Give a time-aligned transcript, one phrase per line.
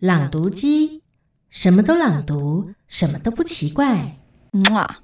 [0.00, 1.02] 朗读机，
[1.50, 4.18] 什么都朗读，什么都不奇怪。
[4.72, 5.00] 哇！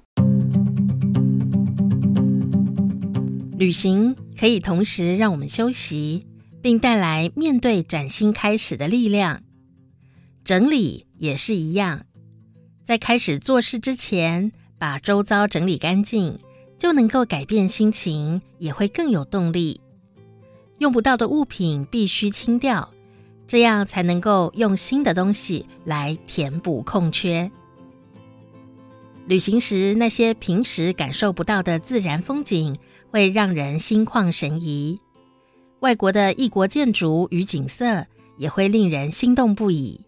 [3.59, 6.25] 旅行可以同时让我们休息，
[6.63, 9.43] 并带来面对崭新开始的力量。
[10.43, 12.07] 整理也是一样，
[12.83, 16.39] 在开始做事之前，把周遭整理干净，
[16.79, 19.79] 就能够改变心情，也会更有动力。
[20.79, 22.91] 用不到的物品必须清掉。
[23.47, 27.49] 这样才能够用新的东西来填补空缺。
[29.25, 32.75] 旅行时，那些平时感受不到的自然风景，
[33.09, 34.99] 会让人心旷神怡；
[35.79, 38.05] 外国的异国建筑与景色，
[38.37, 40.01] 也会令人心动不已。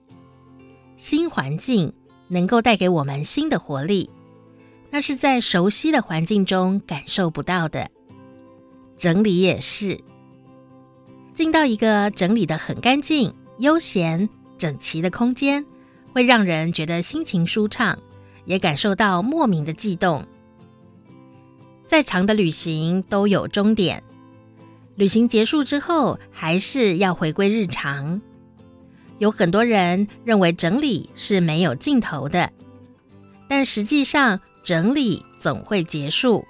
[0.98, 1.94] 新环境
[2.28, 4.10] 能够带给我们新的活力，
[4.90, 7.90] 那是在熟悉的环境中感受不到的。
[8.98, 10.00] 整理也是。
[11.40, 15.66] 进到一个整理的很干净、悠闲、整齐的空间，
[16.12, 17.98] 会让人觉得心情舒畅，
[18.44, 20.28] 也感受到莫名的悸动。
[21.88, 24.04] 再长的旅行都有终点，
[24.96, 28.20] 旅行结束之后，还是要回归日常。
[29.20, 32.52] 有很多人认为整理是没有尽头的，
[33.48, 36.46] 但实际上整理总会结束。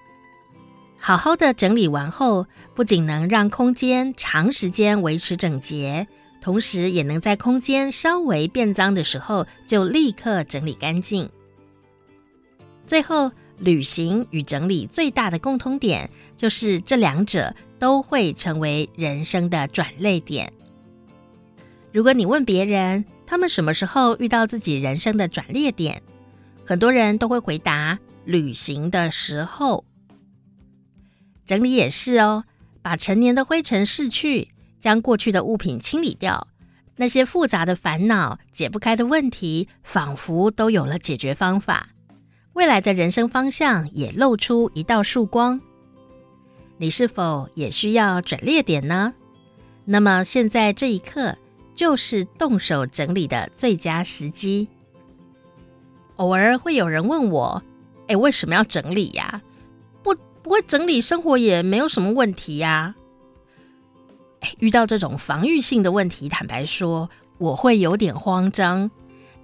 [1.02, 6.06] 好好的整理完后，不仅能让空间长时间维持整洁，
[6.42, 11.28] 同时也能在空间稍微变脏的时候就立刻整理干净。
[12.86, 20.52] 最后，旅行与整理最大的共通点就是这两者都会成为人生的转捩点。
[21.92, 26.02] 如果你问别人，他们什么时候遇到自己人生的转捩点，
[26.66, 29.86] 很多人都会回答：旅行的时候。
[31.50, 32.44] 整理也是哦，
[32.84, 36.48] 把陈年的灰尘拭去，将过去的物品清理掉，
[36.98, 41.90] 那些复杂的烦恼、解不开的问题，仿佛都有了解决方法。
[42.54, 45.60] 未来的人生方向也露出一道曙光。
[46.78, 49.16] 你是否也需要转捩点呢？
[49.86, 51.36] 那么现在这一刻
[51.74, 54.68] 就是动手整理的最佳时机。
[56.18, 57.64] 偶尔会有人问我
[58.06, 59.42] ：“哎，为什么要整理呀？”
[60.50, 62.96] 不会整理，生活也没有什么问题呀。
[64.40, 68.90] 哎，遇到这种防御性的问题，坦白说，我会有点慌张。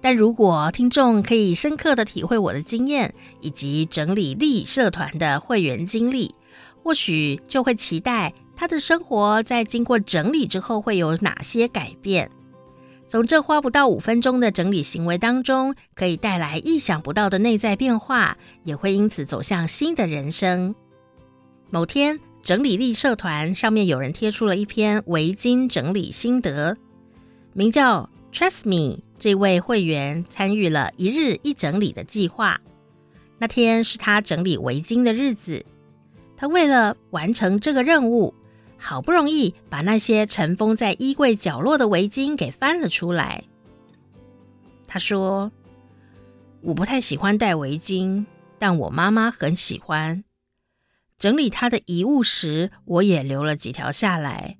[0.00, 6.34] 但如果听众可以深刻的体会我的经验，以及整理力社团的会员经历，
[6.82, 12.28] 或许就会期待他的生活在经过整理之后会有哪些改变。
[13.06, 20.74] 从这花不到五分钟的整理行为当中，可以带来意想不到的内在变化，也会因此走向新的人生。
[21.70, 26.76] 某天，整理力社团上面有人贴出了一篇围巾整理心得，
[27.52, 29.02] 名叫 “Trust Me”。
[29.18, 32.60] 这位会员参与了一日一整理的计划。
[33.38, 35.64] 那天是他整理围巾的日子，
[36.36, 38.34] 他为了完成这个任务，
[38.76, 43.42] 好不容易把那些尘封在衣柜角落的围巾给翻了出来。
[44.86, 45.50] 他说
[46.60, 48.26] ：“我不太喜欢戴围巾，
[48.58, 50.22] 但我妈妈很喜欢。”
[51.18, 54.58] 整理他的遗物时，我也留了几条下来。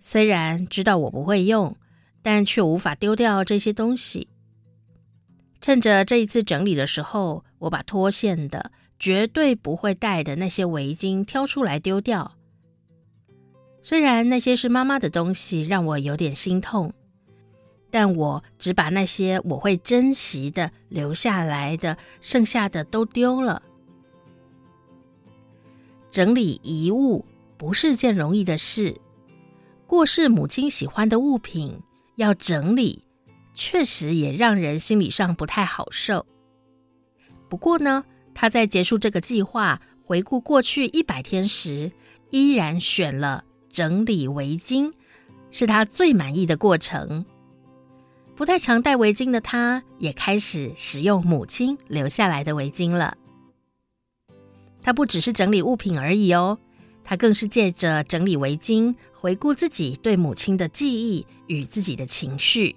[0.00, 1.76] 虽然知道我不会用，
[2.22, 4.28] 但却无法丢掉这些东西。
[5.60, 12.36] 趁着这一次整理的时候，我把脱线的、绝对不会戴的那些围巾挑出来丢掉。
[13.82, 16.92] 虽然那些是妈妈的东西，让我有点心痛，
[17.90, 23.62] 但我只把那些我会珍惜的留下来的，剩下的都丢了。
[26.10, 27.24] 整理遗物
[27.56, 28.96] 不是件容易的事，
[29.86, 31.80] 过世母亲喜欢的物品
[32.16, 33.02] 要整理，
[33.54, 36.24] 确实也让人心理上不太好受。
[37.48, 38.04] 不过呢，
[38.34, 41.92] 他在结束这个计划、回顾过去一百天时，
[42.30, 44.92] 依然选了整理围巾，
[45.50, 47.26] 是他最满意的过程。
[48.34, 53.17] 不太常戴围巾的他，也开始使用母亲留下来的围巾了。
[54.82, 56.58] 他不只是整理物品而已哦，
[57.04, 62.76] 他更是借着整理围巾，回顾自己对母亲的记忆与自己的情绪，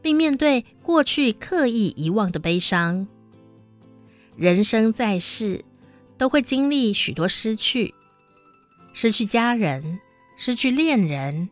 [0.00, 3.06] 并面对过去刻意遗忘的悲伤。
[4.36, 5.64] 人生在世，
[6.16, 7.94] 都会经历许多失去，
[8.92, 9.98] 失去家人，
[10.36, 11.48] 失去恋人，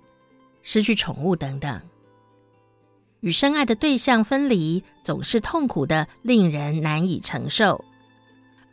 [0.62, 1.81] 失去宠物等等。
[3.21, 7.85] 与深爱的对象分离，总是痛苦的，令人难以承受。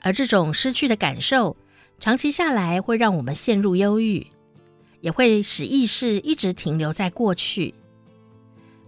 [0.01, 1.57] 而这种失去的感受，
[1.99, 4.27] 长期下来会让我们陷入忧郁，
[5.01, 7.73] 也会使意识一直停留在过去。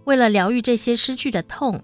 [0.04, 1.82] 为了疗愈这些失去的痛，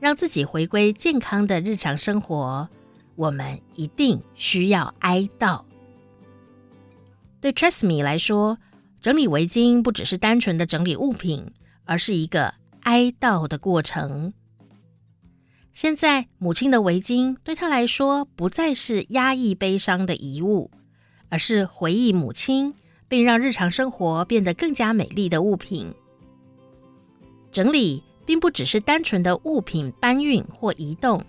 [0.00, 2.68] 让自己回归健康的日常生活，
[3.14, 5.62] 我们一定需要哀悼。
[7.40, 8.58] 对 Tresemme 来说，
[9.00, 11.44] 整理围巾不只是单纯的整理物品，
[11.84, 14.32] 而是一个哀悼的过程。
[15.74, 20.70] 现在，母亲的围巾对她来说不再是压抑悲伤的遗物，
[21.30, 22.74] 而是回忆母亲，
[23.08, 25.94] 并让日常生活变得更加美丽的物品。
[27.50, 31.24] 整理并不只是单纯的物品搬运或移动。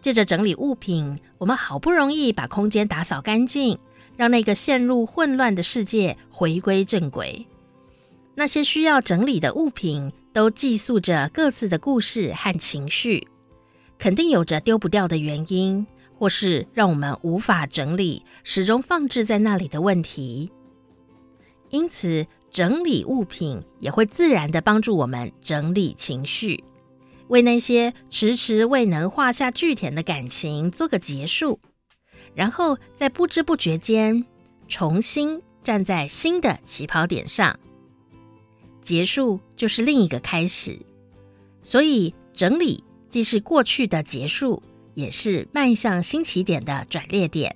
[0.00, 3.78] 借着整理物品，我们好不容易把空间打扫干净，
[4.16, 7.46] 让那个陷入混乱的世界回归正轨。
[8.34, 13.28] 那些需要整理的物品，都寄宿着各自的故事和情绪，
[14.02, 15.86] 肯定有着丢不掉的原因，
[16.18, 20.50] 或是让我们无法整理、始终放置在那里的问题。
[21.70, 26.64] 因此，整理物品也会自然地帮助我们整理情绪。
[27.28, 31.60] 为那些迟迟未能画下句点的感情做个结束，
[32.34, 34.24] 然后在不知不觉间
[34.66, 37.56] 重新站在新的起跑点上。
[38.82, 40.76] 结束就是另一个开始，
[41.62, 42.82] 所以整理
[43.12, 44.62] 既是过去的结束，
[44.94, 47.54] 也是迈向新起点的转捩点。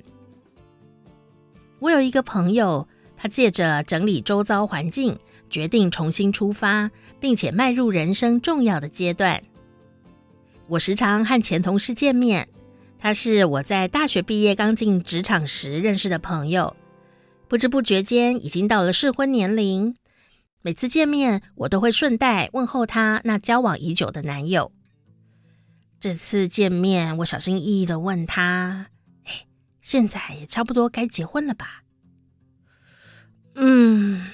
[1.78, 2.86] 我有一个朋友，
[3.16, 5.18] 他借着整理周遭环境，
[5.48, 9.42] 决定重新出发，并且迈入人生重要的阶段。
[10.68, 12.46] 我时常和前同事见面，
[12.98, 16.76] 他是我在大学毕业刚进职场时认识的朋友，
[17.48, 19.96] 不知不觉间已经到了适婚年龄。
[20.60, 24.70] 每次见面，我都会顺带问候他那交往已久的男友。
[25.98, 28.88] 这次见面，我小心翼翼的问他
[29.24, 29.46] ：“哎，
[29.80, 31.82] 现在也差不多该结婚了吧
[33.54, 34.26] ？”“嗯，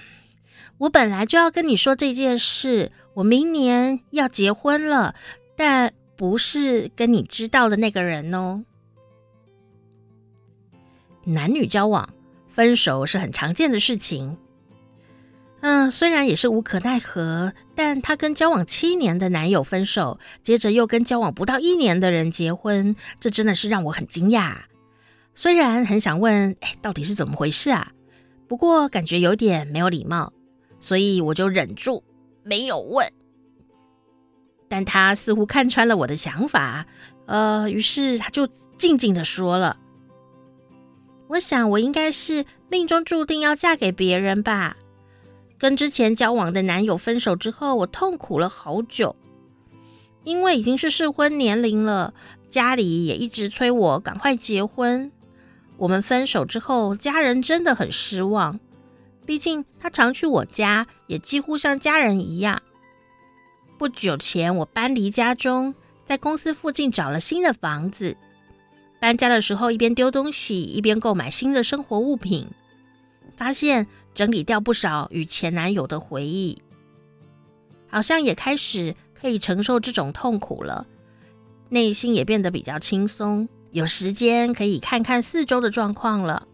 [0.79, 5.15] 我本来就要跟你说这件事，我明年要结婚了，
[5.57, 8.65] 但……”不是跟你知道的那个人哦。
[11.25, 12.15] 男女交往
[12.55, 14.37] 分手是很常见的事情。
[15.63, 24.55] 嗯，虽然也是无可奈何，但她跟交往七年的男友分手，接着又跟交往不到一年的人结婚，这真的是让我很惊讶。
[25.37, 27.93] 虽然很想问，哎，到底是怎么回事啊？
[28.49, 30.33] 不过感觉有点没有礼貌，
[30.81, 32.03] 所以我就忍住
[32.43, 33.09] 没有问。
[34.69, 36.87] 但他似乎看穿了我的想法，
[37.27, 39.77] 呃，于是他就静静的说了
[41.31, 44.77] ：“我想我应该是命中注定要嫁给别人吧。
[45.63, 49.15] 跟之前交往的男友分手之后，我痛苦了好久，
[50.25, 52.15] 因为已经是适婚年龄了，
[52.51, 55.13] 家里也一直催我赶快结婚。
[55.77, 58.59] 我们分手之后，家人真的很失望，
[59.25, 62.61] 毕竟他常去我家，也几乎像家人一样。”
[63.79, 68.17] 不久前，我搬离家中，在公司附近找了新的房子。
[68.99, 72.49] 搬家的时候，一边丢东西，一边购买新的生活物品，
[73.37, 76.61] 发现整理掉不少与前男友的回忆，
[77.89, 80.87] 好像也开始可以承受这种痛苦了，
[81.69, 86.47] 内心也变得比较轻松，有时间可以看看四周的状况了。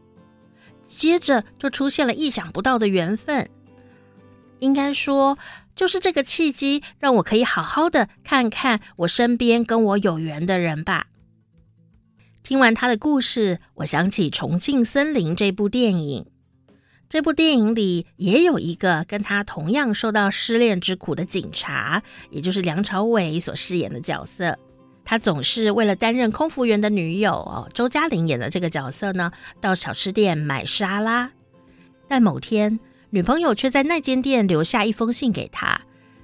[0.86, 3.48] 接着就出现了意想不到的缘分，
[4.58, 5.38] 应该说。
[5.76, 11.06] 就是这个契机，让我可以好好的看看我身边跟我有缘的人吧。
[12.42, 16.26] 听完他的故事，我想起《重庆森林》这部电影。
[17.08, 24.58] 这部电影里也有一个跟他同样受到失恋之苦的警察，也就是梁朝伟所饰演的角色。
[25.06, 31.30] 他总是为了担任空服员的女友哦，周嘉玲演的这个角色呢，到小吃店买沙拉。
[32.06, 35.80] 但某天，女朋友却在那间店留下一封信给他，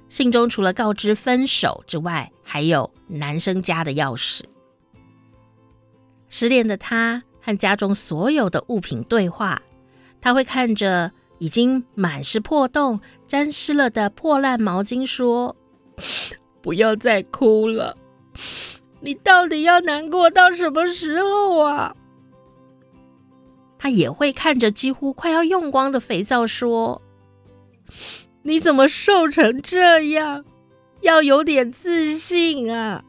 [0.07, 4.41] 信中除了告知分手之外，还有男生家的钥匙。
[6.29, 9.59] 失恋的他和家中所有的物品对话，
[10.25, 15.55] 他会看着已经满是破洞、沾湿了的破烂毛巾说
[16.63, 17.95] ：“不要再哭了，
[19.01, 21.95] 你到底要难过到什么时候啊？”
[23.77, 26.99] 他也会看着几乎快要用光的肥皂说
[28.41, 30.43] ：“你怎么瘦成这样？
[31.01, 33.03] 要有点自信啊！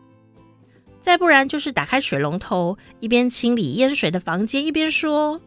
[1.00, 5.40] 再不然就是打开水龙头，一边清理淹水的房间，一边说：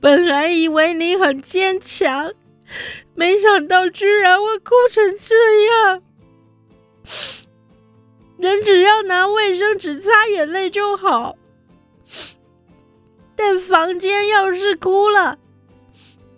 [0.00, 2.32] 本来以为你很坚强，
[3.14, 5.34] 没想到居然会哭成这
[5.66, 6.02] 样。
[8.38, 11.36] 人只要拿卫生纸擦眼泪就好。”
[13.36, 15.38] 但房间要是哭了，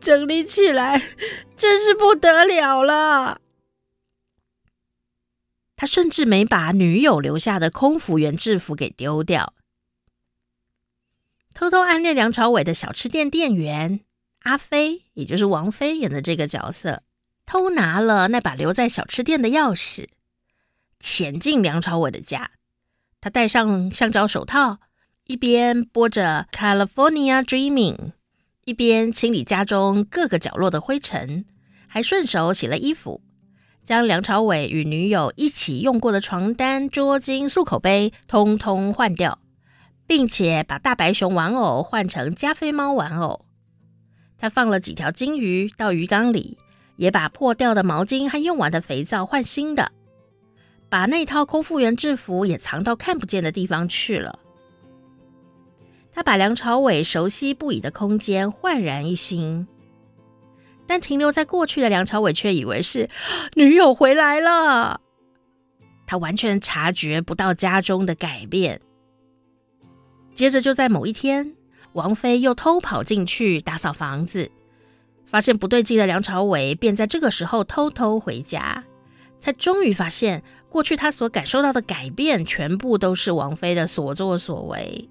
[0.01, 1.03] 整理起来
[1.57, 3.41] 真是不得了了。
[5.77, 9.53] 他甚至没把女友留下的空服员制服给丢掉。
[11.55, 14.01] 偷偷暗恋梁朝伟的小吃店店员
[14.45, 17.03] 阿飞，也就是王菲演的这个角色，
[17.47, 20.09] 偷拿了那把留在小吃店的钥匙，
[20.99, 22.51] 潜进梁朝伟的家。
[23.21, 24.79] 他戴上橡胶手套，
[25.27, 27.97] 一边播着《California Dreaming》，
[28.65, 31.45] 一边清理家中各个角落的灰尘，
[31.87, 33.21] 还顺手洗了衣服，
[33.85, 39.39] 将梁朝伟与女友一起用过的床单、桌巾、漱口杯通通换掉。
[40.15, 43.47] 并且把大白熊玩偶换成加菲猫玩偶，
[44.37, 46.59] 他放了几条金鱼到鱼缸里，
[46.97, 49.91] 也把破掉的毛巾和用完的肥皂换新的，
[50.91, 54.39] 把那套空腹员制服也藏到看不见的地方去了。
[56.13, 59.67] 他把梁朝伟熟悉不已的空间焕然一新，
[60.87, 63.09] 但停留在过去的梁朝伟却以为是
[63.55, 65.01] 女友回来了，
[66.07, 68.79] 他完全察觉不到家中的改变。
[70.35, 71.55] 接着就在某一天，
[71.93, 74.51] 王菲又偷跑进去打扫房子，
[75.27, 78.85] 发现不对劲的梁朝伟便在这个时候偷偷回家，
[79.41, 85.09] 才终于发现过去他所感受到的改变，全部都是王菲的所作所为。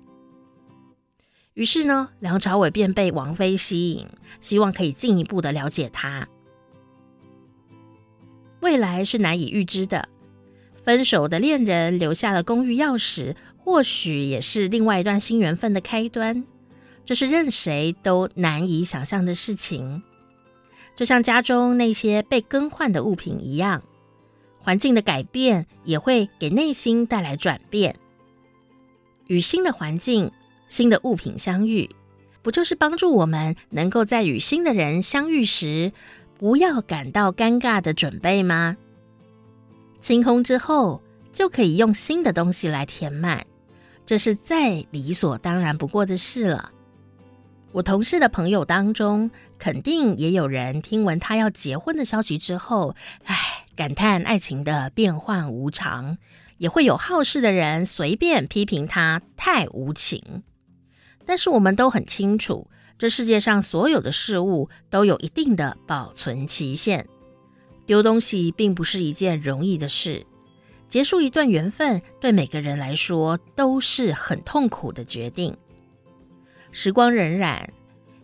[1.53, 4.07] 于是呢，梁朝伟便被王菲吸引，
[4.39, 6.27] 希望可以进一步的了解她。
[8.61, 10.07] 未来是难以预知的，
[10.83, 13.35] 分手的恋人留下了公寓钥匙。
[13.63, 16.43] 或许也是另外一段新缘分的开端，
[17.05, 20.01] 这是任谁都难以想象的事情。
[20.95, 23.81] 就像家中那些被更换的物品一样，
[24.59, 27.95] 环境的改变也会给内心带来转变。
[29.27, 30.31] 与新的环境、
[30.67, 31.89] 新的物品相遇，
[32.41, 35.93] 不就是帮助我们能够在与新的人相遇时，
[36.37, 38.75] 不要感到尴尬的准备吗？
[40.01, 41.01] 清空之后，
[41.31, 43.45] 就可以用新的东西来填满。
[44.05, 46.71] 这是再理所当然不过的事了。
[47.71, 56.17] 我同事的朋友当中，肯定也有人听闻他要结婚的消息之后，唉，感叹爱情的变幻无常；
[56.57, 60.43] 也会有好事的人随便批评他太无情。
[61.25, 67.07] 但是我们都很清楚，这世界上所有的事物都有一定的保存期限，
[67.85, 70.25] 丢东西并不是一件容易的事。
[70.91, 75.55] 结束一段缘分，对每个人来说都是很痛苦的决定。
[76.71, 77.65] 时光荏苒，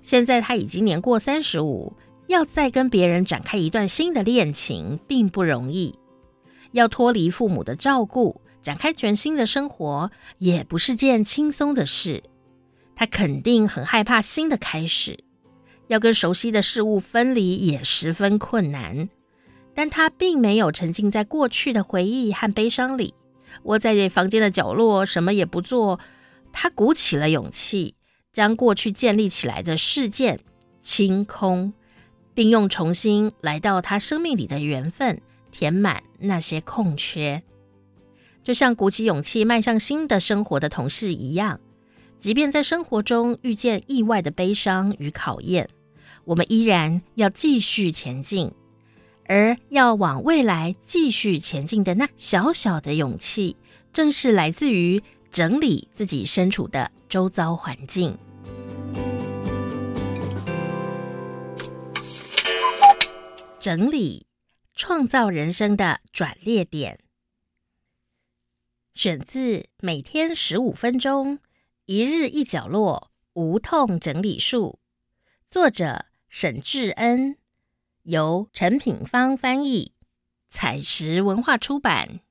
[0.04, 1.94] 现在他已经年过三十五，
[2.28, 5.98] 要再跟别人展开一段新的恋情，并不容易。
[6.74, 12.22] 要脱离父母的照顾，展开全新的生活，也不是件轻松的事。
[12.98, 15.18] 他肯定很害怕新的开始，
[15.88, 19.08] 要跟熟悉的事物分离，也十分困难。
[19.78, 23.14] 但他并没有沉浸在过去的回忆和悲伤里，
[23.62, 26.00] 窝在房间的角落，什么也不做。
[26.52, 27.94] 他鼓起了勇气，
[28.34, 30.40] 将过去建立起来的事件
[30.82, 31.74] 清空，
[32.34, 37.44] 并用重新来到他生命里的缘分填满那些空缺。
[38.44, 41.60] 就像鼓起勇气迈向新的生活的同事一样，
[42.20, 45.70] 即便在生活中遇见意外的悲伤与考验，
[46.26, 48.52] 我们依然要继续前进。
[49.28, 53.58] 而要往未来继续前进的那小小的勇气，
[53.92, 58.18] 正是来自于整理自己身处的周遭环境，
[63.60, 64.26] 整理
[64.74, 67.00] 创造人生的转捩点。
[68.94, 71.40] 选自《每天十五分钟，
[71.86, 74.80] 一日一角落，无痛整理术》，
[75.52, 77.38] 作者沈志恩。
[78.08, 79.92] 由陈品芳翻译，
[80.50, 82.22] 采石文化出版。